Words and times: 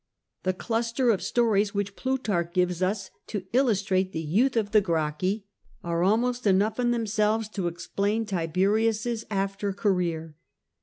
The 0.41 0.53
cluster 0.53 1.11
of 1.11 1.21
stories 1.21 1.75
which 1.75 1.95
Plutarch 1.95 2.53
gives 2.53 2.81
us 2.81 3.11
to 3.27 3.45
illustrate 3.53 4.13
the 4.13 4.19
youth 4.19 4.57
of 4.57 4.71
the 4.71 4.81
Gracchi 4.81 5.45
are 5.83 6.01
almost 6.03 6.47
enough 6.47 6.77
by 6.77 6.85
themselves 6.85 7.47
to 7.49 7.67
explain 7.67 8.25
Tiberius's 8.25 9.25
after 9.29 9.71
career. 9.73 10.35